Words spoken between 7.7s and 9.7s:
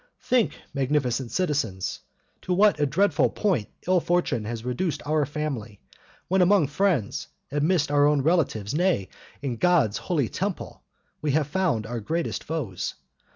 our own relatives, nay, in